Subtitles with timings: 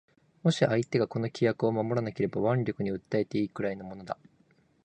[0.41, 4.17] もし相手がこの規約を守らなければ腕力に訴えて善いくらいのものだ